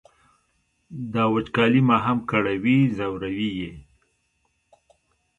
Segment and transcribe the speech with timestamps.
[1.13, 3.73] دا وچکالي ما هم کړوي ځوروي یې.